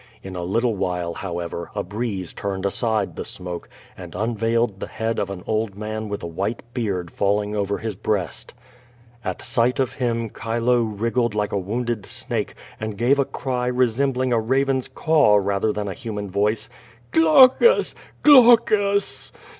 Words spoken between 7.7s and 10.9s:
his breast. At sight of him Chilo